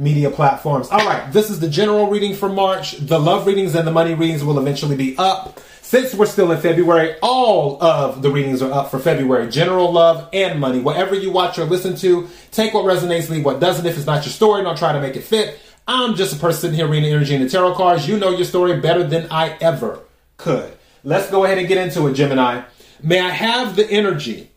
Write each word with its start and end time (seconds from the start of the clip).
media 0.00 0.30
platforms. 0.30 0.88
All 0.88 1.06
right, 1.06 1.30
this 1.30 1.50
is 1.50 1.60
the 1.60 1.68
general 1.68 2.08
reading 2.08 2.34
for 2.34 2.48
March. 2.48 2.92
The 2.92 3.20
love 3.20 3.46
readings 3.46 3.74
and 3.74 3.86
the 3.86 3.90
money 3.92 4.14
readings 4.14 4.42
will 4.42 4.58
eventually 4.58 4.96
be 4.96 5.14
up. 5.18 5.60
Since 5.82 6.14
we're 6.14 6.26
still 6.26 6.50
in 6.52 6.60
February, 6.60 7.16
all 7.20 7.82
of 7.82 8.22
the 8.22 8.30
readings 8.30 8.62
are 8.62 8.72
up 8.72 8.90
for 8.90 8.98
February. 8.98 9.50
General 9.50 9.92
love 9.92 10.30
and 10.32 10.58
money. 10.58 10.80
Whatever 10.80 11.14
you 11.14 11.30
watch 11.30 11.58
or 11.58 11.64
listen 11.64 11.96
to, 11.96 12.28
take 12.50 12.72
what 12.72 12.86
resonates, 12.86 13.28
leave 13.28 13.44
what 13.44 13.60
doesn't. 13.60 13.84
If 13.84 13.98
it's 13.98 14.06
not 14.06 14.24
your 14.24 14.32
story, 14.32 14.62
don't 14.62 14.78
try 14.78 14.92
to 14.92 15.00
make 15.00 15.16
it 15.16 15.22
fit. 15.22 15.58
I'm 15.86 16.14
just 16.14 16.34
a 16.34 16.38
person 16.38 16.60
sitting 16.60 16.76
here 16.76 16.88
reading 16.88 17.12
energy 17.12 17.34
and 17.34 17.44
the 17.44 17.50
tarot 17.50 17.74
cards. 17.74 18.08
You 18.08 18.16
know 18.18 18.30
your 18.30 18.46
story 18.46 18.80
better 18.80 19.04
than 19.04 19.26
I 19.30 19.50
ever 19.60 20.00
could. 20.38 20.72
Let's 21.04 21.30
go 21.30 21.44
ahead 21.44 21.58
and 21.58 21.68
get 21.68 21.76
into 21.76 22.06
it, 22.06 22.14
Gemini. 22.14 22.62
May 23.02 23.20
I 23.20 23.30
have 23.30 23.76
the 23.76 23.90
energy 23.90 24.50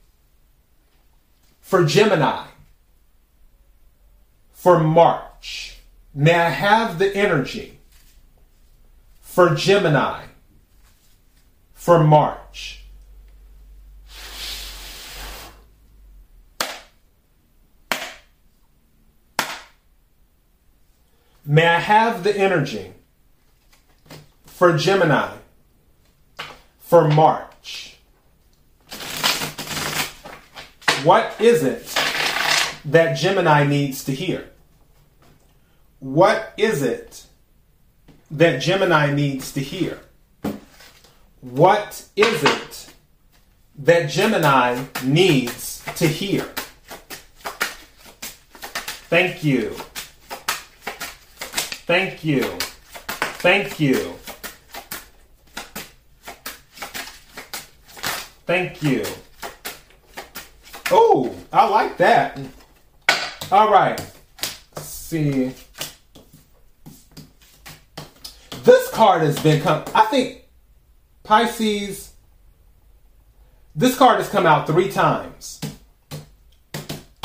for 1.60 1.84
Gemini 1.84 2.46
for 4.54 4.80
March? 4.80 5.33
May 6.16 6.36
I 6.36 6.50
have 6.50 7.00
the 7.00 7.16
energy 7.16 7.80
for 9.20 9.56
Gemini 9.56 10.26
for 11.74 12.04
March? 12.04 12.84
May 21.46 21.68
I 21.68 21.80
have 21.80 22.24
the 22.24 22.38
energy 22.38 22.94
for 24.46 24.78
Gemini 24.78 25.36
for 26.80 27.08
March? 27.10 27.98
What 31.04 31.36
is 31.42 31.64
it 31.64 31.86
that 32.86 33.16
Gemini 33.16 33.68
needs 33.68 34.06
to 34.06 34.14
hear? 34.14 34.53
What 36.04 36.54
is 36.58 36.82
it 36.82 37.24
that 38.30 38.62
Gemini 38.62 39.14
needs 39.14 39.54
to 39.54 39.62
hear? 39.62 40.02
What 41.40 42.04
is 42.18 42.44
it 42.44 42.94
that 43.78 44.10
Gemini 44.10 44.84
needs 45.06 45.82
to 45.96 46.06
hear? 46.06 46.44
Thank 49.08 49.46
you. 49.46 49.70
Thank 51.88 52.26
you. 52.26 52.44
Thank 53.40 53.80
you. 53.80 54.14
Thank 58.46 58.84
you. 58.84 59.06
Oh, 60.92 61.34
I 61.54 61.66
like 61.70 61.96
that. 61.96 62.38
All 63.50 63.72
right. 63.72 64.02
Let's 64.76 64.90
see. 64.90 65.54
This 68.64 68.83
card 68.94 69.24
has 69.24 69.40
been 69.40 69.62
come. 69.62 69.84
I 69.94 70.06
think 70.06 70.46
Pisces. 71.24 72.14
This 73.76 73.98
card 73.98 74.20
has 74.20 74.30
come 74.30 74.46
out 74.46 74.68
three 74.68 74.92
times 74.92 75.60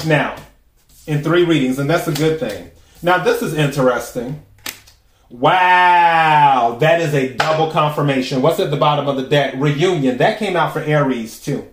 now 0.06 0.36
in 1.06 1.22
three 1.22 1.44
readings, 1.44 1.78
and 1.78 1.88
that's 1.88 2.09
a 2.09 2.12
good 2.12 2.41
thing. 2.41 2.70
Now, 3.03 3.22
this 3.22 3.43
is 3.43 3.54
interesting. 3.54 4.43
Wow, 5.31 6.78
that 6.81 7.00
is 7.00 7.12
a 7.12 7.34
double 7.34 7.70
confirmation. 7.70 8.41
What's 8.41 8.60
at 8.60 8.70
the 8.70 8.78
bottom 8.78 9.09
of 9.09 9.16
the 9.16 9.25
deck? 9.25 9.54
Reunion. 9.56 10.16
That 10.16 10.38
came 10.38 10.56
out 10.56 10.72
for 10.72 10.81
Aries 10.81 11.38
too. 11.38 11.69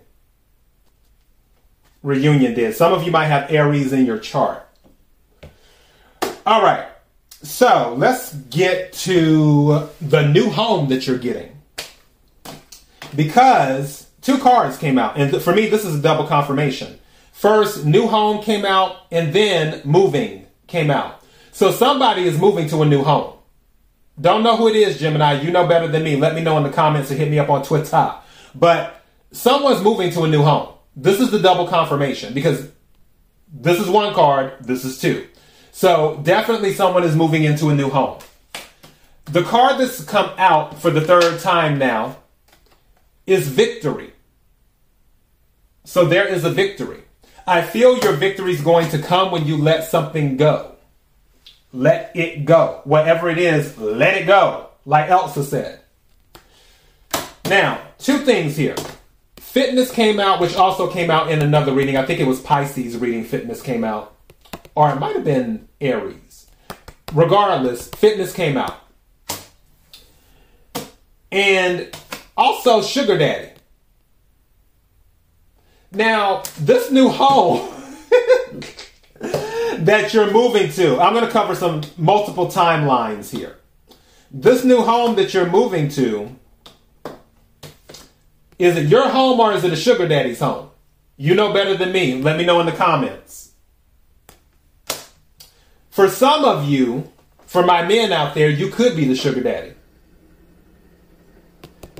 Reunion 2.02 2.54
did. 2.54 2.74
Some 2.74 2.92
of 2.92 3.02
you 3.02 3.10
might 3.10 3.26
have 3.26 3.50
Aries 3.50 3.92
in 3.92 4.04
your 4.04 4.18
chart. 4.18 4.68
All 6.44 6.62
right. 6.62 6.86
So 7.46 7.94
let's 7.96 8.34
get 8.34 8.92
to 8.94 9.88
the 10.00 10.28
new 10.28 10.50
home 10.50 10.88
that 10.88 11.06
you're 11.06 11.16
getting. 11.16 11.56
Because 13.14 14.08
two 14.20 14.38
cards 14.38 14.76
came 14.76 14.98
out. 14.98 15.16
And 15.16 15.40
for 15.40 15.54
me, 15.54 15.68
this 15.68 15.84
is 15.84 15.94
a 15.94 16.02
double 16.02 16.26
confirmation. 16.26 16.98
First, 17.32 17.86
new 17.86 18.08
home 18.08 18.42
came 18.42 18.64
out, 18.64 18.96
and 19.12 19.32
then 19.32 19.80
moving 19.84 20.46
came 20.66 20.90
out. 20.90 21.22
So 21.52 21.70
somebody 21.70 22.24
is 22.24 22.36
moving 22.36 22.68
to 22.70 22.82
a 22.82 22.84
new 22.84 23.04
home. 23.04 23.34
Don't 24.20 24.42
know 24.42 24.56
who 24.56 24.68
it 24.68 24.76
is, 24.76 24.98
Gemini. 24.98 25.40
You 25.40 25.52
know 25.52 25.66
better 25.68 25.86
than 25.86 26.02
me. 26.02 26.16
Let 26.16 26.34
me 26.34 26.42
know 26.42 26.56
in 26.56 26.64
the 26.64 26.70
comments 26.70 27.10
and 27.10 27.18
hit 27.18 27.30
me 27.30 27.38
up 27.38 27.48
on 27.48 27.62
Twitter. 27.62 28.14
But 28.54 29.04
someone's 29.30 29.82
moving 29.82 30.10
to 30.12 30.24
a 30.24 30.28
new 30.28 30.42
home. 30.42 30.74
This 30.96 31.20
is 31.20 31.30
the 31.30 31.38
double 31.38 31.68
confirmation 31.68 32.34
because 32.34 32.68
this 33.52 33.78
is 33.78 33.88
one 33.88 34.14
card, 34.14 34.54
this 34.60 34.84
is 34.84 34.98
two. 34.98 35.28
So 35.76 36.18
definitely 36.22 36.72
someone 36.72 37.04
is 37.04 37.14
moving 37.14 37.44
into 37.44 37.68
a 37.68 37.74
new 37.74 37.90
home. 37.90 38.18
The 39.26 39.42
card 39.42 39.78
that's 39.78 40.02
come 40.02 40.30
out 40.38 40.80
for 40.80 40.90
the 40.90 41.02
third 41.02 41.38
time 41.40 41.78
now 41.78 42.16
is 43.26 43.46
victory. 43.46 44.14
So 45.84 46.06
there 46.06 46.26
is 46.26 46.46
a 46.46 46.50
victory. 46.50 47.02
I 47.46 47.60
feel 47.60 47.98
your 47.98 48.14
victory 48.14 48.52
is 48.52 48.62
going 48.62 48.88
to 48.88 48.98
come 48.98 49.30
when 49.30 49.44
you 49.44 49.58
let 49.58 49.84
something 49.84 50.38
go. 50.38 50.76
Let 51.74 52.10
it 52.16 52.46
go. 52.46 52.80
Whatever 52.84 53.28
it 53.28 53.36
is, 53.36 53.76
let 53.76 54.16
it 54.16 54.26
go. 54.26 54.70
Like 54.86 55.10
Elsa 55.10 55.44
said. 55.44 55.80
Now, 57.44 57.82
two 57.98 58.20
things 58.20 58.56
here. 58.56 58.76
Fitness 59.36 59.90
came 59.90 60.20
out, 60.20 60.40
which 60.40 60.56
also 60.56 60.90
came 60.90 61.10
out 61.10 61.30
in 61.30 61.42
another 61.42 61.74
reading. 61.74 61.98
I 61.98 62.06
think 62.06 62.18
it 62.18 62.26
was 62.26 62.40
Pisces 62.40 62.96
reading 62.96 63.24
Fitness 63.24 63.60
came 63.60 63.84
out. 63.84 64.15
Or 64.76 64.90
it 64.90 65.00
might 65.00 65.16
have 65.16 65.24
been 65.24 65.68
Aries. 65.80 66.46
Regardless, 67.12 67.88
Fitness 67.88 68.32
came 68.32 68.58
out. 68.58 68.78
And 71.32 71.96
also 72.36 72.82
Sugar 72.82 73.18
Daddy. 73.18 73.50
Now, 75.90 76.42
this 76.60 76.90
new 76.90 77.08
home 77.08 77.70
that 79.20 80.10
you're 80.12 80.30
moving 80.30 80.70
to, 80.72 81.00
I'm 81.00 81.14
going 81.14 81.24
to 81.24 81.32
cover 81.32 81.54
some 81.54 81.82
multiple 81.96 82.48
timelines 82.48 83.30
here. 83.30 83.56
This 84.30 84.62
new 84.62 84.82
home 84.82 85.16
that 85.16 85.32
you're 85.32 85.48
moving 85.48 85.88
to, 85.90 86.36
is 88.58 88.76
it 88.76 88.88
your 88.88 89.08
home 89.08 89.40
or 89.40 89.54
is 89.54 89.64
it 89.64 89.72
a 89.72 89.76
sugar 89.76 90.06
daddy's 90.06 90.40
home? 90.40 90.68
You 91.16 91.34
know 91.34 91.52
better 91.52 91.76
than 91.76 91.92
me. 91.92 92.20
Let 92.20 92.36
me 92.36 92.44
know 92.44 92.60
in 92.60 92.66
the 92.66 92.72
comments. 92.72 93.45
For 95.96 96.10
some 96.10 96.44
of 96.44 96.68
you, 96.68 97.10
for 97.46 97.64
my 97.64 97.80
men 97.80 98.12
out 98.12 98.34
there, 98.34 98.50
you 98.50 98.68
could 98.68 98.96
be 98.96 99.06
the 99.06 99.16
sugar 99.16 99.40
daddy 99.40 99.72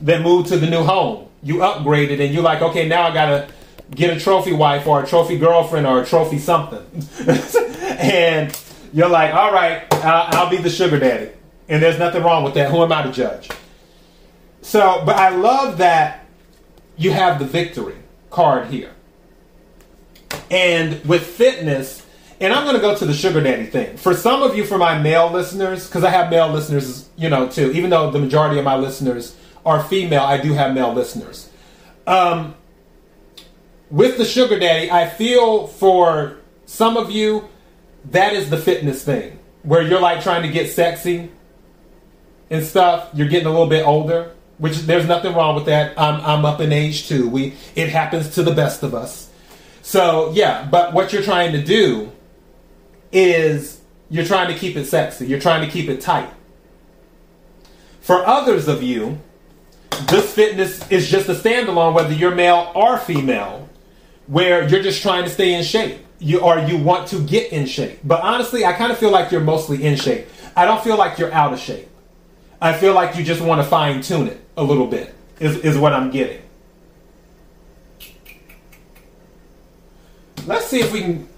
that 0.03 0.21
moved 0.21 0.49
to 0.49 0.59
the 0.59 0.69
new 0.69 0.83
home. 0.83 1.31
You 1.43 1.55
upgraded 1.61 2.21
and 2.21 2.35
you're 2.35 2.43
like, 2.43 2.61
okay, 2.61 2.87
now 2.87 3.05
I 3.05 3.15
gotta 3.15 3.49
get 3.91 4.15
a 4.15 4.21
trophy 4.21 4.53
wife 4.53 4.87
or 4.87 5.03
a 5.03 5.07
trophy 5.07 5.39
girlfriend 5.39 5.87
or 5.87 6.03
a 6.03 6.05
trophy 6.05 6.37
something. 6.37 6.85
and 7.99 8.61
you're 8.93 9.09
like, 9.09 9.33
all 9.33 9.51
right, 9.51 9.87
I'll, 10.05 10.41
I'll 10.41 10.51
be 10.51 10.59
the 10.59 10.69
sugar 10.69 10.99
daddy. 10.99 11.31
And 11.67 11.83
there's 11.83 11.99
nothing 11.99 12.23
wrong 12.23 12.45
with 12.45 12.53
that. 12.53 12.71
Who 12.71 12.83
am 12.83 12.93
I 12.93 13.03
to 13.03 13.11
judge? 13.11 13.49
So, 14.61 15.03
but 15.07 15.17
I 15.17 15.31
love 15.31 15.79
that 15.79 16.27
you 16.99 17.13
have 17.13 17.39
the 17.39 17.47
victory 17.47 17.97
card 18.29 18.67
here. 18.67 18.93
And 20.51 21.03
with 21.07 21.25
fitness, 21.27 22.06
and 22.41 22.53
I'm 22.53 22.65
going 22.65 22.77
to 22.77 22.83
go 22.83 22.95
to 22.97 23.07
the 23.07 23.15
sugar 23.15 23.41
daddy 23.41 23.67
thing. 23.67 23.97
For 23.97 24.15
some 24.15 24.43
of 24.43 24.57
you, 24.57 24.65
for 24.65 24.79
my 24.79 24.99
male 24.99 25.31
listeners, 25.31 25.87
because 25.87 26.05
I 26.05 26.11
have 26.11 26.31
male 26.31 26.49
listeners, 26.49 27.09
you 27.17 27.31
know, 27.31 27.49
too, 27.49 27.73
even 27.73 27.91
though 27.91 28.11
the 28.11 28.19
majority 28.19 28.59
of 28.59 28.65
my 28.65 28.77
listeners 28.77 29.35
are 29.65 29.83
female, 29.83 30.23
I 30.23 30.39
do 30.41 30.53
have 30.53 30.75
male 30.75 30.93
listeners. 30.93 31.49
Um, 32.07 32.55
with 33.91 34.19
the 34.19 34.25
sugar 34.25 34.59
daddy, 34.59 34.91
I 34.91 35.09
feel 35.09 35.67
for 35.67 36.39
some 36.67 36.97
of 36.97 37.11
you, 37.11 37.49
that 38.11 38.33
is 38.33 38.51
the 38.51 38.59
fitness 38.59 39.03
thing 39.03 39.39
where 39.63 39.83
you're 39.83 40.01
like 40.01 40.23
trying 40.23 40.43
to 40.43 40.49
get 40.49 40.71
sexy 40.71 41.31
and 42.51 42.65
stuff. 42.65 43.09
You're 43.15 43.29
getting 43.29 43.47
a 43.47 43.51
little 43.51 43.67
bit 43.67 43.87
older, 43.87 44.33
which 44.59 44.79
there's 44.81 45.07
nothing 45.07 45.35
wrong 45.35 45.55
with 45.55 45.67
that. 45.67 45.99
I'm, 45.99 46.21
I'm 46.21 46.45
up 46.45 46.61
in 46.61 46.73
age 46.73 47.09
too. 47.09 47.29
We 47.29 47.55
it 47.75 47.89
happens 47.89 48.35
to 48.37 48.43
the 48.43 48.53
best 48.53 48.83
of 48.83 48.95
us. 48.95 49.29
So 49.83 50.33
yeah, 50.35 50.67
but 50.71 50.93
what 50.93 51.13
you're 51.13 51.23
trying 51.23 51.53
to 51.53 51.63
do 51.63 52.13
is 53.13 53.81
you're 54.11 54.25
trying 54.25 54.53
to 54.53 54.59
keep 54.59 54.77
it 54.77 54.87
sexy. 54.87 55.27
You're 55.27 55.41
trying 55.41 55.65
to 55.65 55.71
keep 55.71 55.89
it 55.89 56.01
tight. 56.01 56.31
For 58.01 58.25
others 58.25 58.69
of 58.69 58.83
you, 58.83 59.21
this 60.09 60.33
fitness 60.33 60.89
is 60.91 61.11
just 61.11 61.29
a 61.29 61.35
standalone, 61.35 61.95
whether 61.95 62.13
you're 62.13 62.35
male 62.35 62.71
or 62.75 62.99
female, 62.99 63.69
where 64.27 64.69
you're 64.69 64.83
just 64.83 65.03
trying 65.03 65.25
to 65.25 65.31
stay 65.31 65.55
in 65.55 65.65
shape. 65.65 65.99
You 66.19 66.41
or 66.41 66.59
you 66.61 66.79
want 66.79 67.09
to 67.09 67.21
get 67.21 67.53
in 67.53 67.67
shape. 67.67 67.99
But 68.05 68.23
honestly, 68.23 68.65
I 68.65 68.73
kind 68.73 68.91
of 68.91 68.97
feel 68.99 69.11
like 69.11 69.31
you're 69.31 69.43
mostly 69.43 69.85
in 69.85 69.97
shape. 69.97 70.29
I 70.55 70.65
don't 70.65 70.83
feel 70.83 70.97
like 70.97 71.19
you're 71.19 71.33
out 71.33 71.53
of 71.53 71.59
shape. 71.59 71.89
I 72.61 72.73
feel 72.73 72.95
like 72.95 73.17
you 73.17 73.25
just 73.25 73.43
want 73.43 73.61
to 73.61 73.69
fine 73.69 74.01
tune 74.01 74.29
it 74.29 74.41
a 74.57 74.63
little 74.63 74.87
bit. 74.87 75.15
Is 75.41 75.57
is 75.59 75.77
what 75.77 75.93
I'm 75.93 76.11
getting. 76.11 76.41
Let's 80.47 80.67
see 80.67 80.81
if 80.81 80.93
we 80.93 81.01
can 81.01 81.29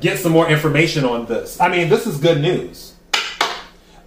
get 0.00 0.18
some 0.18 0.32
more 0.32 0.48
information 0.48 1.04
on 1.04 1.26
this. 1.26 1.60
I 1.60 1.68
mean, 1.68 1.88
this 1.88 2.06
is 2.06 2.18
good 2.18 2.40
news. 2.40 2.94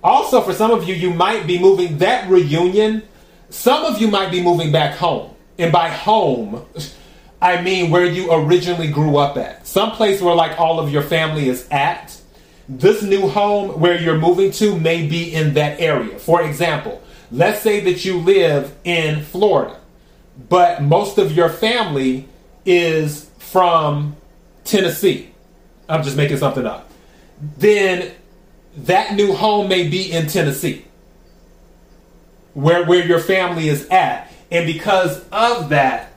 Also, 0.04 0.42
for 0.42 0.54
some 0.54 0.72
of 0.72 0.88
you, 0.88 0.96
you 0.96 1.12
might 1.14 1.46
be 1.46 1.60
moving 1.60 2.00
that 2.00 2.30
reunion. 2.30 3.04
Some 3.50 3.86
of 3.86 4.02
you 4.02 4.08
might 4.08 4.32
be 4.32 4.42
moving 4.42 4.72
back 4.72 4.96
home. 4.96 5.36
And 5.58 5.72
by 5.72 5.90
home, 5.90 6.66
I 7.42 7.62
mean 7.62 7.90
where 7.90 8.06
you 8.06 8.32
originally 8.32 8.90
grew 8.90 9.18
up 9.18 9.38
at. 9.38 9.66
Some 9.68 9.92
place 9.92 10.22
where 10.22 10.36
like 10.36 10.60
all 10.60 10.80
of 10.80 10.92
your 10.92 11.02
family 11.02 11.50
is 11.50 11.68
at. 11.72 12.18
This 12.70 13.02
new 13.02 13.28
home 13.28 13.80
where 13.80 14.00
you're 14.00 14.18
moving 14.18 14.52
to 14.52 14.80
may 14.80 15.08
be 15.08 15.34
in 15.34 15.56
that 15.56 15.80
area. 15.80 16.18
For 16.20 16.42
example, 16.42 17.02
let's 17.32 17.62
say 17.62 17.80
that 17.82 18.06
you 18.06 18.20
live 18.20 18.74
in 18.84 19.24
Florida, 19.24 19.78
but 20.48 20.82
most 20.82 21.18
of 21.18 21.32
your 21.32 21.50
family 21.50 22.30
is 22.66 23.30
from 23.40 24.16
Tennessee. 24.64 25.31
I'm 25.92 26.04
just 26.04 26.18
making 26.18 26.38
something 26.38 26.66
up. 26.66 26.90
Then 27.58 28.12
that 28.78 29.14
new 29.16 29.34
home 29.34 29.68
may 29.68 29.88
be 29.88 30.12
in 30.12 30.28
Tennessee, 30.28 30.86
where, 32.54 32.86
where 32.86 33.06
your 33.06 33.20
family 33.20 33.68
is 33.68 33.88
at. 33.90 34.32
And 34.50 34.66
because 34.66 35.24
of 35.32 35.70
that, 35.70 36.14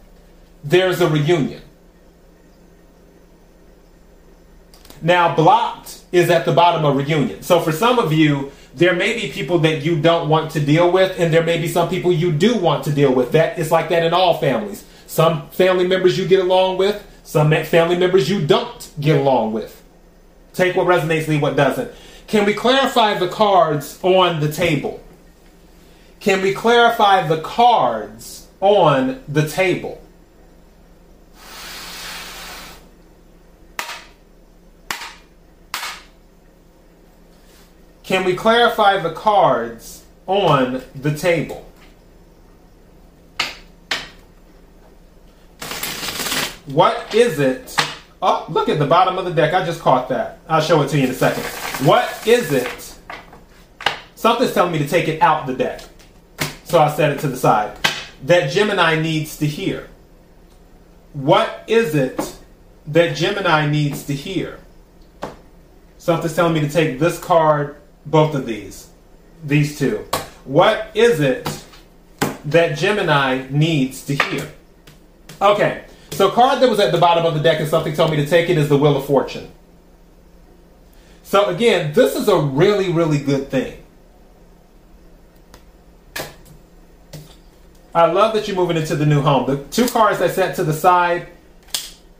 there's 0.62 1.00
a 1.00 1.08
reunion. 1.08 1.62
Now, 5.02 5.34
blocked 5.36 6.02
is 6.12 6.30
at 6.30 6.46
the 6.46 6.52
bottom 6.52 6.84
of 6.84 6.96
reunion. 6.96 7.42
So 7.42 7.60
for 7.60 7.72
some 7.72 7.98
of 7.98 8.12
you, 8.12 8.52
there 8.74 8.94
may 8.94 9.14
be 9.14 9.30
people 9.30 9.58
that 9.60 9.84
you 9.84 10.00
don't 10.00 10.28
want 10.28 10.52
to 10.52 10.60
deal 10.60 10.90
with, 10.90 11.18
and 11.20 11.32
there 11.32 11.44
may 11.44 11.58
be 11.58 11.68
some 11.68 11.88
people 11.88 12.12
you 12.12 12.32
do 12.32 12.56
want 12.56 12.84
to 12.84 12.92
deal 12.92 13.14
with. 13.14 13.32
That 13.32 13.58
is 13.58 13.70
like 13.70 13.90
that 13.90 14.04
in 14.04 14.14
all 14.14 14.38
families. 14.38 14.84
Some 15.06 15.48
family 15.50 15.86
members 15.86 16.18
you 16.18 16.26
get 16.26 16.40
along 16.40 16.78
with, 16.78 17.06
some 17.24 17.50
family 17.64 17.96
members 17.96 18.30
you 18.30 18.46
don't 18.46 18.90
get 19.00 19.18
along 19.18 19.52
with. 19.52 19.82
Take 20.52 20.76
what 20.76 20.86
resonates, 20.86 21.26
leave 21.26 21.42
what 21.42 21.56
doesn't. 21.56 21.90
Can 22.26 22.46
we 22.46 22.54
clarify 22.54 23.18
the 23.18 23.28
cards 23.28 23.98
on 24.02 24.40
the 24.40 24.52
table? 24.52 25.02
Can 26.20 26.40
we 26.42 26.54
clarify 26.54 27.26
the 27.26 27.40
cards 27.40 28.46
on 28.60 29.22
the 29.26 29.48
table? 29.48 30.00
Can 38.04 38.24
we 38.24 38.36
clarify 38.36 38.98
the 38.98 39.12
cards 39.12 40.04
on 40.26 40.82
the 40.94 41.16
table? 41.16 41.66
What 46.66 47.14
is 47.14 47.38
it? 47.38 47.76
Oh, 48.22 48.46
look 48.48 48.70
at 48.70 48.78
the 48.78 48.86
bottom 48.86 49.18
of 49.18 49.26
the 49.26 49.32
deck. 49.32 49.52
I 49.52 49.66
just 49.66 49.80
caught 49.80 50.08
that. 50.08 50.38
I'll 50.48 50.62
show 50.62 50.80
it 50.82 50.88
to 50.88 50.96
you 50.96 51.04
in 51.04 51.10
a 51.10 51.14
second. 51.14 51.44
What 51.86 52.26
is 52.26 52.52
it? 52.52 52.98
Something's 54.14 54.54
telling 54.54 54.72
me 54.72 54.78
to 54.78 54.88
take 54.88 55.08
it 55.08 55.20
out 55.20 55.46
the 55.46 55.52
deck. 55.54 55.82
So 56.64 56.78
I 56.78 56.90
set 56.94 57.10
it 57.10 57.20
to 57.20 57.28
the 57.28 57.36
side. 57.36 57.76
That 58.24 58.50
Gemini 58.50 58.98
needs 59.00 59.36
to 59.38 59.46
hear. 59.46 59.88
What 61.12 61.64
is 61.66 61.94
it 61.94 62.38
that 62.86 63.14
Gemini 63.14 63.68
needs 63.70 64.04
to 64.06 64.14
hear? 64.14 64.58
Something's 65.98 66.34
telling 66.34 66.54
me 66.54 66.60
to 66.60 66.70
take 66.70 66.98
this 66.98 67.18
card, 67.18 67.76
both 68.06 68.34
of 68.34 68.46
these, 68.46 68.88
these 69.44 69.78
two. 69.78 70.06
What 70.44 70.90
is 70.94 71.20
it 71.20 71.64
that 72.46 72.78
Gemini 72.78 73.46
needs 73.50 74.04
to 74.06 74.14
hear? 74.14 74.50
Okay, 75.40 75.84
so 76.14 76.30
card 76.30 76.62
that 76.62 76.68
was 76.68 76.80
at 76.80 76.92
the 76.92 76.98
bottom 76.98 77.24
of 77.24 77.34
the 77.34 77.40
deck 77.40 77.60
and 77.60 77.68
something 77.68 77.94
told 77.94 78.10
me 78.10 78.16
to 78.16 78.26
take 78.26 78.48
it 78.50 78.58
is 78.58 78.68
the 78.68 78.76
Wheel 78.76 78.96
of 78.96 79.06
Fortune. 79.06 79.50
So 81.22 81.46
again, 81.46 81.92
this 81.92 82.14
is 82.14 82.28
a 82.28 82.38
really, 82.38 82.92
really 82.92 83.18
good 83.18 83.50
thing. 83.50 83.80
I 87.94 88.06
love 88.06 88.34
that 88.34 88.48
you're 88.48 88.56
moving 88.56 88.76
into 88.76 88.96
the 88.96 89.06
new 89.06 89.20
home. 89.20 89.46
The 89.46 89.62
two 89.64 89.86
cards 89.86 90.20
I 90.20 90.28
set 90.28 90.56
to 90.56 90.64
the 90.64 90.72
side, 90.72 91.28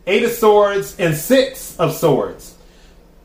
Eight 0.06 0.23
of 0.23 0.31
Swords 0.31 0.99
and 0.99 1.17
Six 1.17 1.76
of 1.79 1.93
Swords. 1.94 2.56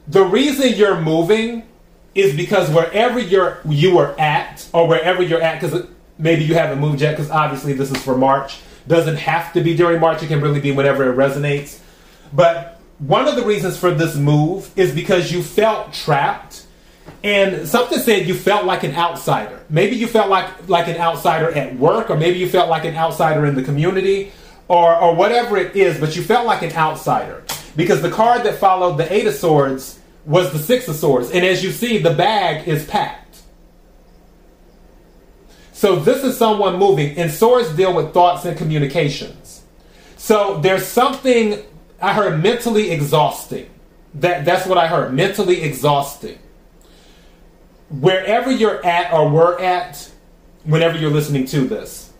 The 0.07 0.24
reason 0.24 0.74
you're 0.74 1.00
moving 1.00 1.68
is 2.16 2.36
because 2.36 2.69
wherever 2.71 3.19
you're 3.19 3.60
you 3.66 4.00
are 4.00 4.19
at, 4.19 4.68
or 4.74 4.88
wherever 4.88 5.21
you're 5.21 5.42
at, 5.42 5.62
because 5.62 5.88
maybe 6.18 6.44
you 6.44 6.56
haven't 6.56 6.80
moved 6.80 7.01
yet, 7.01 7.12
because 7.12 7.30
obviously 7.30 7.74
this 7.74 7.92
is 7.92 8.01
for 8.04 8.18
March. 8.18 8.60
Doesn't 8.88 9.18
have 9.18 9.54
to 9.54 9.62
be 9.62 9.76
during 9.76 10.00
March, 10.00 10.24
it 10.24 10.28
can 10.28 10.42
really 10.42 10.60
be 10.60 10.72
whenever 10.72 11.12
it 11.12 11.16
resonates. 11.16 11.80
But 12.34 12.80
one 13.00 13.28
of 13.28 13.36
the 13.36 13.44
reasons 13.44 13.78
for 13.78 13.92
this 13.92 14.16
move 14.16 14.70
is 14.76 14.94
because 14.94 15.31
you 15.31 15.42
felt 15.44 15.94
trapped 15.94 16.66
and 17.24 17.68
something 17.68 18.00
said 18.00 18.28
you 18.28 18.34
felt 18.34 18.66
like 18.66 18.84
an 18.84 18.96
outsider. 18.96 19.60
Maybe 19.70 19.96
you 19.96 20.08
felt 20.08 20.30
like 20.30 20.70
like 20.70 20.88
an 20.88 20.98
outsider 20.98 21.52
at 21.52 21.76
work, 21.76 22.10
or 22.10 22.18
maybe 22.18 22.40
you 22.40 22.48
felt 22.48 22.70
like 22.70 22.86
an 22.86 22.96
outsider 22.96 23.46
in 23.46 23.56
the 23.56 23.64
community, 23.64 24.31
or 24.68 24.96
or 24.96 25.16
whatever 25.16 25.58
it 25.58 25.76
is. 25.76 26.00
But 26.00 26.16
you 26.16 26.22
felt 26.22 26.46
like 26.46 26.62
an 26.62 26.72
outsider 26.74 27.44
because 27.76 28.02
the 28.02 28.10
card 28.10 28.44
that 28.44 28.56
followed 28.56 28.98
the 28.98 29.12
Eight 29.12 29.28
of 29.28 29.34
Swords 29.34 30.00
was 30.26 30.52
the 30.54 30.60
Six 30.60 30.88
of 30.88 30.96
Swords, 30.96 31.31
and 31.31 31.46
as 31.46 31.64
you 31.64 31.72
see, 31.72 31.98
the 31.98 32.14
bag 32.14 32.68
is 32.68 32.86
packed. 32.86 33.19
So 35.80 35.96
this 35.96 36.26
is 36.26 36.38
someone 36.38 36.78
moving, 36.78 37.18
and 37.18 37.31
swords 37.31 37.74
deal 37.74 37.94
with 37.94 38.14
thoughts 38.14 38.44
and 38.44 38.58
communications. 38.58 39.64
So 40.18 40.60
there's 40.60 40.86
something 40.86 41.64
I 42.02 42.14
heard 42.14 42.44
mentally 42.44 42.92
exhausting. 42.92 43.70
That 44.16 44.44
that's 44.44 44.68
what 44.68 44.78
I 44.78 44.88
heard. 44.88 45.14
Mentally 45.14 45.62
exhausting. 45.62 46.38
Wherever 47.90 48.52
you're 48.52 48.86
at 48.86 49.14
or 49.14 49.30
were 49.30 49.58
at, 49.62 50.12
whenever 50.66 50.98
you're 50.98 51.12
listening 51.12 51.46
to 51.46 51.62
this, 51.62 52.12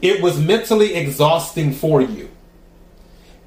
it 0.00 0.22
was 0.22 0.40
mentally 0.40 0.94
exhausting 0.94 1.70
for 1.70 2.00
you. 2.00 2.30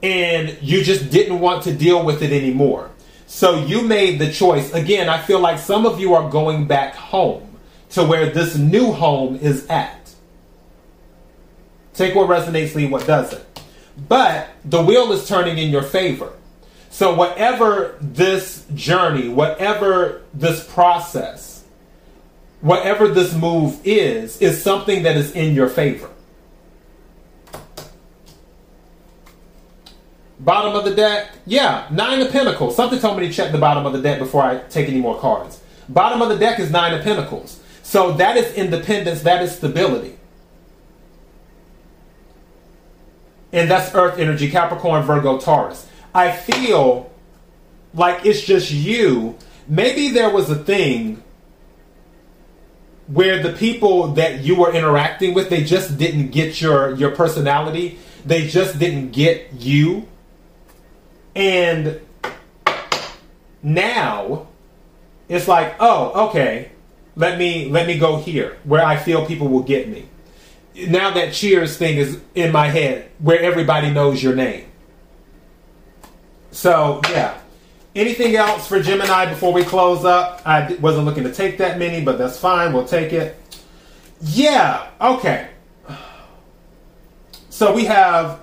And 0.03 0.59
you 0.61 0.83
just 0.83 1.09
didn't 1.09 1.39
want 1.39 1.63
to 1.63 1.73
deal 1.73 2.05
with 2.05 2.21
it 2.21 2.31
anymore. 2.31 2.91
So 3.25 3.65
you 3.65 3.81
made 3.81 4.19
the 4.19 4.31
choice. 4.31 4.71
Again, 4.75 5.09
I 5.09 5.19
feel 5.19 5.39
like 5.39 5.57
some 5.57 5.87
of 5.87 5.99
you 5.99 6.13
are 6.13 6.29
going 6.29 6.67
back 6.67 6.93
home 6.93 7.46
to 7.91 8.03
where 8.03 8.29
this 8.29 8.57
new 8.57 8.91
home 8.91 9.37
is 9.37 9.65
at. 9.67 10.13
Take 11.93 12.15
what 12.15 12.29
resonates, 12.29 12.75
leave 12.75 12.91
what 12.91 13.07
doesn't. 13.07 13.43
But 14.07 14.49
the 14.63 14.83
wheel 14.83 15.11
is 15.11 15.27
turning 15.27 15.57
in 15.57 15.69
your 15.69 15.81
favor. 15.81 16.33
So, 16.89 17.15
whatever 17.15 17.95
this 17.99 18.65
journey, 18.73 19.29
whatever 19.29 20.23
this 20.33 20.65
process, 20.71 21.63
whatever 22.61 23.07
this 23.07 23.33
move 23.33 23.79
is, 23.83 24.41
is 24.41 24.61
something 24.63 25.03
that 25.03 25.15
is 25.15 25.31
in 25.31 25.53
your 25.53 25.69
favor. 25.69 26.09
Bottom 30.39 30.75
of 30.75 30.85
the 30.85 30.93
deck, 30.93 31.31
yeah, 31.45 31.87
nine 31.91 32.21
of 32.21 32.31
pentacles. 32.31 32.75
Something 32.75 32.99
told 32.99 33.17
me 33.19 33.27
to 33.27 33.33
check 33.33 33.51
the 33.51 33.57
bottom 33.57 33.85
of 33.85 33.93
the 33.93 34.01
deck 34.01 34.19
before 34.19 34.43
I 34.43 34.59
take 34.69 34.87
any 34.87 35.01
more 35.01 35.19
cards. 35.19 35.59
Bottom 35.89 36.21
of 36.21 36.29
the 36.29 36.37
deck 36.37 36.59
is 36.59 36.69
nine 36.69 36.93
of 36.93 37.03
pentacles. 37.03 37.59
So 37.87 38.11
that 38.11 38.35
is 38.35 38.53
independence, 38.55 39.21
that 39.21 39.41
is 39.41 39.55
stability. 39.55 40.17
And 43.53 43.71
that's 43.71 43.95
earth 43.95 44.19
energy, 44.19 44.51
Capricorn, 44.51 45.03
Virgo, 45.03 45.39
Taurus. 45.39 45.87
I 46.13 46.33
feel 46.33 47.09
like 47.93 48.25
it's 48.25 48.41
just 48.41 48.71
you. 48.71 49.37
Maybe 49.69 50.09
there 50.09 50.29
was 50.29 50.49
a 50.49 50.55
thing 50.55 51.23
where 53.07 53.41
the 53.41 53.53
people 53.53 54.09
that 54.15 54.41
you 54.41 54.57
were 54.57 54.73
interacting 54.73 55.33
with, 55.33 55.49
they 55.49 55.63
just 55.63 55.97
didn't 55.97 56.31
get 56.31 56.59
your, 56.59 56.93
your 56.95 57.11
personality. 57.11 57.99
They 58.25 58.47
just 58.47 58.79
didn't 58.79 59.11
get 59.11 59.53
you. 59.53 60.09
And 61.37 62.01
now 63.63 64.47
it's 65.29 65.47
like, 65.47 65.77
oh, 65.79 66.27
okay, 66.27 66.71
let 67.17 67.37
me 67.37 67.67
let 67.67 67.87
me 67.87 67.97
go 67.97 68.17
here 68.17 68.57
where 68.63 68.85
I 68.85 68.95
feel 68.95 69.25
people 69.25 69.49
will 69.49 69.63
get 69.63 69.89
me. 69.89 70.07
Now 70.87 71.11
that 71.11 71.33
Cheers 71.33 71.75
thing 71.75 71.97
is 71.97 72.21
in 72.35 72.51
my 72.51 72.67
head, 72.67 73.09
where 73.19 73.41
everybody 73.41 73.89
knows 73.89 74.23
your 74.23 74.35
name. 74.35 74.65
So 76.51 77.01
yeah. 77.09 77.37
Anything 77.95 78.35
else 78.35 78.67
for 78.67 78.79
Gemini 78.79 79.25
before 79.25 79.51
we 79.51 79.63
close 79.63 80.05
up? 80.05 80.43
I 80.45 80.75
wasn't 80.75 81.05
looking 81.05 81.23
to 81.23 81.33
take 81.33 81.57
that 81.57 81.79
many, 81.79 82.05
but 82.05 82.19
that's 82.19 82.37
fine. 82.37 82.71
We'll 82.71 82.85
take 82.85 83.11
it. 83.11 83.35
Yeah, 84.21 84.87
okay. 85.01 85.49
So 87.49 87.73
we 87.73 87.85
have 87.85 88.41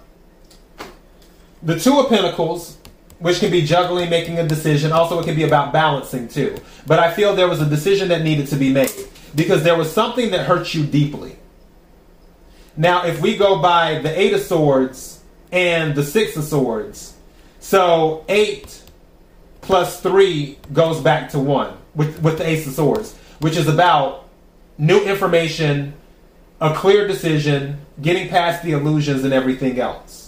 the 1.62 1.78
Two 1.78 2.00
of 2.00 2.08
Pentacles, 2.08 2.78
which 3.18 3.40
can 3.40 3.50
be 3.50 3.62
juggling, 3.62 4.10
making 4.10 4.38
a 4.38 4.46
decision. 4.46 4.92
Also, 4.92 5.18
it 5.20 5.24
can 5.24 5.36
be 5.36 5.44
about 5.44 5.72
balancing 5.72 6.28
too. 6.28 6.56
But 6.86 6.98
I 6.98 7.12
feel 7.12 7.34
there 7.34 7.48
was 7.48 7.60
a 7.60 7.66
decision 7.66 8.08
that 8.08 8.22
needed 8.22 8.48
to 8.48 8.56
be 8.56 8.72
made 8.72 8.92
because 9.34 9.62
there 9.62 9.76
was 9.76 9.92
something 9.92 10.30
that 10.30 10.46
hurt 10.46 10.74
you 10.74 10.84
deeply. 10.84 11.36
Now, 12.76 13.06
if 13.06 13.20
we 13.20 13.36
go 13.36 13.60
by 13.60 14.00
the 14.00 14.18
Eight 14.18 14.32
of 14.32 14.40
Swords 14.40 15.22
and 15.52 15.94
the 15.94 16.02
Six 16.02 16.36
of 16.36 16.44
Swords, 16.44 17.14
so 17.60 18.24
eight 18.28 18.82
plus 19.60 20.00
three 20.00 20.58
goes 20.72 21.00
back 21.00 21.30
to 21.30 21.38
one 21.38 21.76
with, 21.94 22.20
with 22.20 22.38
the 22.38 22.46
Ace 22.46 22.66
of 22.66 22.74
Swords, 22.74 23.16
which 23.38 23.56
is 23.56 23.68
about 23.68 24.28
new 24.76 25.00
information, 25.04 25.94
a 26.60 26.74
clear 26.74 27.06
decision, 27.06 27.78
getting 28.02 28.28
past 28.28 28.62
the 28.62 28.72
illusions 28.72 29.24
and 29.24 29.32
everything 29.32 29.78
else. 29.78 30.23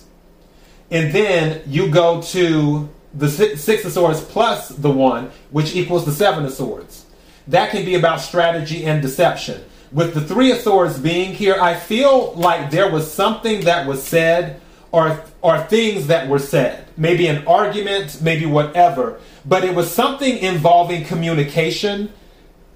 And 0.90 1.12
then 1.12 1.62
you 1.66 1.88
go 1.90 2.22
to 2.22 2.88
the 3.14 3.28
Six 3.28 3.84
of 3.84 3.92
Swords 3.92 4.20
plus 4.20 4.68
the 4.68 4.90
one, 4.90 5.30
which 5.50 5.74
equals 5.74 6.04
the 6.04 6.12
Seven 6.12 6.44
of 6.44 6.52
Swords. 6.52 7.06
That 7.48 7.70
can 7.70 7.84
be 7.84 7.94
about 7.94 8.20
strategy 8.20 8.84
and 8.84 9.00
deception. 9.00 9.64
With 9.92 10.14
the 10.14 10.20
Three 10.20 10.50
of 10.52 10.58
Swords 10.58 10.98
being 10.98 11.32
here, 11.32 11.56
I 11.60 11.74
feel 11.74 12.34
like 12.34 12.70
there 12.70 12.90
was 12.90 13.10
something 13.10 13.62
that 13.62 13.86
was 13.86 14.02
said 14.02 14.60
or, 14.92 15.24
or 15.42 15.62
things 15.64 16.08
that 16.08 16.28
were 16.28 16.38
said. 16.38 16.86
Maybe 16.96 17.26
an 17.26 17.46
argument, 17.46 18.20
maybe 18.22 18.46
whatever. 18.46 19.20
But 19.44 19.64
it 19.64 19.74
was 19.74 19.90
something 19.90 20.38
involving 20.38 21.04
communication 21.04 22.12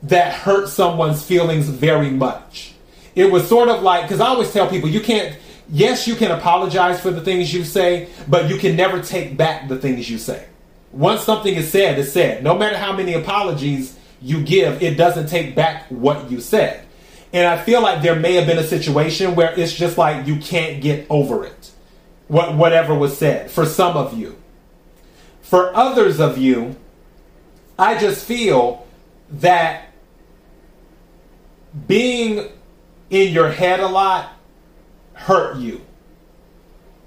that 0.03 0.33
hurt 0.33 0.69
someone's 0.69 1.25
feelings 1.25 1.69
very 1.69 2.11
much. 2.11 2.75
It 3.15 3.31
was 3.31 3.49
sort 3.49 3.69
of 3.69 3.83
like, 3.83 4.03
because 4.03 4.21
I 4.21 4.29
always 4.29 4.53
tell 4.53 4.69
people, 4.69 4.89
you 4.89 5.01
can't, 5.01 5.37
yes, 5.71 6.07
you 6.07 6.15
can 6.15 6.31
apologize 6.31 7.01
for 7.01 7.11
the 7.11 7.21
things 7.21 7.53
you 7.53 7.65
say, 7.65 8.09
but 8.29 8.49
you 8.49 8.59
can 8.59 8.77
never 8.77 9.03
take 9.03 9.37
back 9.37 9.69
the 9.69 9.77
things 9.77 10.11
you 10.11 10.19
say. 10.19 10.47
Once 10.93 11.23
something 11.23 11.55
is 11.55 11.71
said, 11.71 11.99
it's 11.99 12.13
said. 12.13 12.43
No 12.43 12.57
matter 12.57 12.77
how 12.77 12.93
many 12.93 13.15
apologies 13.15 13.97
you 14.21 14.43
give, 14.43 14.83
it 14.83 14.97
doesn't 14.97 15.29
take 15.29 15.55
back 15.55 15.87
what 15.89 16.31
you 16.31 16.41
said. 16.41 16.85
And 17.33 17.47
I 17.47 17.63
feel 17.63 17.81
like 17.81 18.03
there 18.03 18.17
may 18.17 18.35
have 18.35 18.47
been 18.47 18.59
a 18.59 18.67
situation 18.67 19.37
where 19.37 19.53
it's 19.59 19.73
just 19.73 19.97
like 19.97 20.27
you 20.27 20.37
can't 20.37 20.83
get 20.83 21.07
over 21.09 21.45
it. 21.45 21.71
What 22.27 22.57
whatever 22.57 22.95
was 22.95 23.17
said 23.17 23.51
for 23.51 23.65
some 23.65 23.97
of 23.97 24.19
you. 24.19 24.37
For 25.43 25.75
others 25.75 26.21
of 26.21 26.39
you, 26.39 26.77
I 27.79 27.99
just 27.99 28.25
feel 28.25 28.87
that 29.31 29.93
being 31.87 32.51
in 33.11 33.33
your 33.33 33.51
head 33.51 33.81
a 33.81 33.87
lot 33.87 34.33
hurt 35.21 35.59
you. 35.59 35.83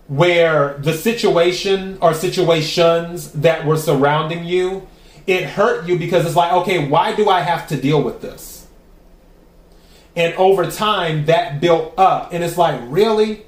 Where 0.07 0.77
the 0.79 0.93
situation 0.93 1.97
or 2.01 2.13
situations 2.13 3.31
that 3.33 3.65
were 3.65 3.77
surrounding 3.77 4.45
you, 4.45 4.87
it 5.25 5.45
hurt 5.45 5.87
you 5.87 5.97
because 5.97 6.25
it's 6.25 6.35
like, 6.35 6.51
okay, 6.51 6.87
why 6.87 7.15
do 7.15 7.29
I 7.29 7.41
have 7.41 7.67
to 7.69 7.77
deal 7.79 8.01
with 8.01 8.21
this? 8.21 8.67
And 10.15 10.33
over 10.35 10.69
time, 10.69 11.25
that 11.25 11.59
built 11.59 11.97
up. 11.97 12.33
And 12.33 12.43
it's 12.43 12.57
like, 12.57 12.79
really? 12.83 13.45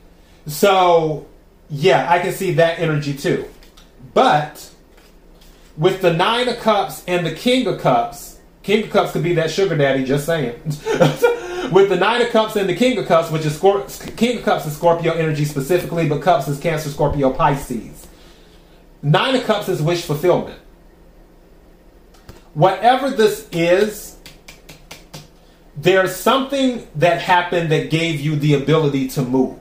So, 0.48 1.28
yeah, 1.70 2.12
I 2.12 2.20
can 2.20 2.34
see 2.34 2.54
that 2.54 2.80
energy 2.80 3.14
too. 3.14 3.46
But 4.14 4.72
with 5.78 6.02
the 6.02 6.14
Nine 6.14 6.48
of 6.48 6.58
Cups 6.60 7.04
and 7.08 7.26
the 7.26 7.36
King 7.36 7.68
of 7.68 7.82
Cups, 7.82 8.40
King 8.64 8.86
of 8.86 8.90
Cups 8.90 9.12
could 9.12 9.24
be 9.24 9.34
that 9.36 9.52
sugar 9.52 9.78
daddy, 9.78 10.06
just 10.06 10.26
saying. 10.26 10.60
with 11.72 11.90
the 11.90 11.96
Nine 11.96 12.22
of 12.22 12.30
Cups 12.30 12.56
and 12.56 12.68
the 12.68 12.76
King 12.76 12.98
of 12.98 13.08
Cups, 13.08 13.32
which 13.32 13.46
is 13.46 13.60
King 14.16 14.38
of 14.38 14.44
Cups 14.44 14.66
is 14.66 14.76
Scorpio 14.76 15.14
energy 15.14 15.46
specifically, 15.46 16.08
but 16.08 16.22
Cups 16.22 16.48
is 16.48 16.60
Cancer, 16.60 16.90
Scorpio, 16.90 17.32
Pisces. 17.32 18.08
Nine 19.02 19.36
of 19.36 19.44
Cups 19.44 19.70
is 19.70 19.82
wish 19.82 20.04
fulfillment. 20.04 20.60
Whatever 22.54 23.10
this 23.10 23.48
is, 23.52 24.18
there's 25.78 26.16
something 26.16 26.88
that 26.96 27.22
happened 27.22 27.72
that 27.72 27.90
gave 27.90 28.22
you 28.22 28.36
the 28.36 28.54
ability 28.54 29.10
to 29.10 29.22
move. 29.22 29.60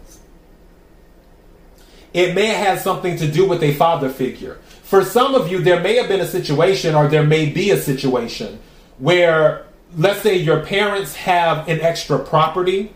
It 2.13 2.35
may 2.35 2.47
have 2.47 2.67
had 2.67 2.81
something 2.81 3.17
to 3.17 3.31
do 3.31 3.49
with 3.49 3.63
a 3.63 3.75
father 3.75 4.09
figure. 4.09 4.61
For 4.85 5.05
some 5.05 5.35
of 5.35 5.51
you, 5.51 5.61
there 5.61 5.81
may 5.81 5.97
have 5.97 6.07
been 6.07 6.21
a 6.21 6.27
situation, 6.27 6.95
or 6.95 7.09
there 7.09 7.25
may 7.25 7.51
be 7.51 7.73
a 7.73 7.77
situation, 7.77 8.61
where 8.99 9.67
let's 9.97 10.21
say 10.21 10.37
your 10.37 10.61
parents 10.61 11.15
have 11.17 11.69
an 11.69 11.81
extra 11.81 12.19
property 12.19 12.93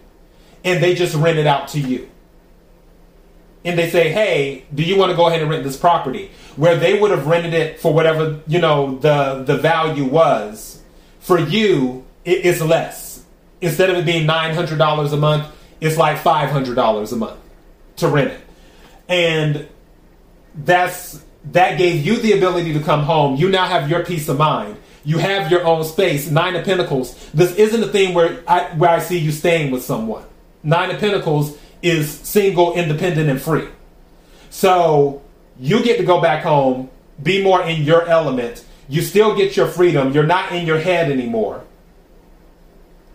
and 0.64 0.82
they 0.82 0.94
just 0.94 1.14
rent 1.14 1.38
it 1.38 1.46
out 1.46 1.68
to 1.68 1.80
you. 1.80 2.08
And 3.64 3.78
they 3.78 3.90
say, 3.90 4.10
hey, 4.10 4.64
do 4.74 4.82
you 4.82 4.96
want 4.96 5.10
to 5.10 5.16
go 5.16 5.26
ahead 5.28 5.42
and 5.42 5.50
rent 5.50 5.64
this 5.64 5.76
property? 5.76 6.30
Where 6.56 6.76
they 6.76 6.98
would 6.98 7.10
have 7.10 7.26
rented 7.26 7.54
it 7.54 7.80
for 7.80 7.92
whatever, 7.92 8.40
you 8.46 8.60
know, 8.60 8.98
the, 8.98 9.42
the 9.44 9.56
value 9.56 10.04
was. 10.04 10.82
For 11.20 11.38
you, 11.38 12.04
it's 12.24 12.60
less. 12.60 13.24
Instead 13.60 13.90
of 13.90 13.96
it 13.96 14.06
being 14.06 14.26
$900 14.26 15.12
a 15.12 15.16
month, 15.16 15.46
it's 15.80 15.96
like 15.96 16.18
$500 16.18 17.12
a 17.12 17.16
month 17.16 17.40
to 17.96 18.08
rent 18.08 18.30
it. 18.30 18.40
And 19.08 19.68
that's 20.54 21.24
that 21.52 21.78
gave 21.78 22.04
you 22.04 22.16
the 22.16 22.32
ability 22.32 22.72
to 22.74 22.80
come 22.80 23.02
home. 23.02 23.36
You 23.36 23.48
now 23.48 23.66
have 23.66 23.90
your 23.90 24.04
peace 24.04 24.28
of 24.28 24.38
mind. 24.38 24.76
You 25.04 25.18
have 25.18 25.50
your 25.50 25.64
own 25.64 25.84
space. 25.84 26.30
Nine 26.30 26.56
of 26.56 26.64
Pentacles. 26.64 27.14
This 27.32 27.54
isn't 27.54 27.82
a 27.82 27.88
thing 27.88 28.14
where 28.14 28.42
I 28.46 28.64
where 28.74 28.90
I 28.90 28.98
see 28.98 29.18
you 29.18 29.32
staying 29.32 29.70
with 29.70 29.82
someone. 29.82 30.24
Nine 30.62 30.90
of 30.90 31.00
Pentacles 31.00 31.56
is 31.82 32.10
single, 32.10 32.74
independent, 32.74 33.30
and 33.30 33.40
free. 33.40 33.68
So 34.50 35.22
you 35.58 35.82
get 35.82 35.98
to 35.98 36.04
go 36.04 36.20
back 36.20 36.42
home, 36.42 36.90
be 37.22 37.42
more 37.42 37.62
in 37.62 37.82
your 37.82 38.06
element. 38.06 38.64
You 38.88 39.02
still 39.02 39.36
get 39.36 39.56
your 39.56 39.66
freedom. 39.66 40.12
You're 40.12 40.26
not 40.26 40.52
in 40.52 40.66
your 40.66 40.78
head 40.78 41.10
anymore. 41.10 41.64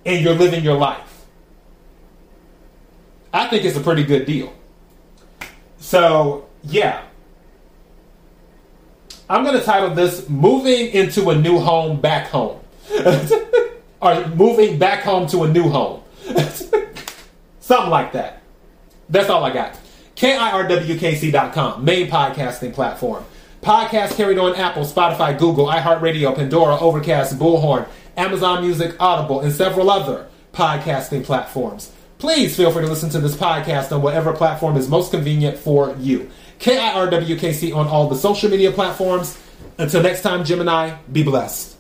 And 0.06 0.24
you're 0.24 0.36
living 0.36 0.64
your 0.64 0.78
life. 0.78 1.26
I 3.34 3.48
think 3.48 3.66
it's 3.66 3.78
a 3.78 3.82
pretty 3.82 4.04
good 4.04 4.26
deal. 4.26 4.54
So, 5.80 6.48
yeah. 6.64 7.04
I'm 9.30 9.44
going 9.44 9.58
to 9.58 9.64
title 9.64 9.92
this 9.92 10.28
Moving 10.30 10.88
into 10.88 11.30
a 11.30 11.36
New 11.36 11.60
Home 11.60 12.02
Back 12.02 12.28
Home. 12.28 12.60
or 14.02 14.28
Moving 14.28 14.78
Back 14.78 15.04
Home 15.04 15.28
to 15.28 15.44
a 15.44 15.48
New 15.48 15.70
Home. 15.70 16.04
Something 17.60 17.90
like 17.90 18.12
that. 18.14 18.42
That's 19.10 19.30
all 19.30 19.44
I 19.44 19.54
got. 19.54 19.78
KIRWKC.com, 20.18 21.84
main 21.84 22.10
podcasting 22.10 22.74
platform. 22.74 23.24
Podcast 23.62 24.16
carried 24.18 24.38
on 24.38 24.56
Apple, 24.56 24.84
Spotify, 24.84 25.38
Google, 25.38 25.68
iHeartRadio, 25.68 26.36
Pandora, 26.36 26.78
Overcast, 26.78 27.40
Bullhorn, 27.40 27.88
Amazon 28.18 28.62
Music, 28.62 28.96
Audible, 29.00 29.40
and 29.40 29.54
several 29.54 29.90
other 29.90 30.28
podcasting 30.52 31.24
platforms. 31.24 31.92
Please 32.18 32.56
feel 32.56 32.72
free 32.72 32.84
to 32.84 32.90
listen 32.90 33.10
to 33.12 33.20
this 33.20 33.36
podcast 33.36 33.92
on 33.92 34.02
whatever 34.02 34.34
platform 34.34 34.76
is 34.76 34.90
most 34.90 35.12
convenient 35.12 35.58
for 35.58 35.96
you. 36.00 36.30
KIRWKC 36.64 37.76
on 37.76 37.88
all 37.88 38.08
the 38.08 38.16
social 38.16 38.50
media 38.50 38.72
platforms. 38.72 39.38
Until 39.78 40.02
next 40.02 40.22
time, 40.22 40.46
Gemini, 40.46 40.96
be 41.12 41.22
blessed. 41.22 41.73